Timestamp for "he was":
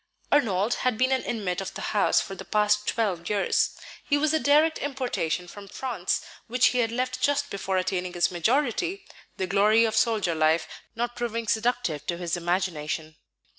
4.03-4.33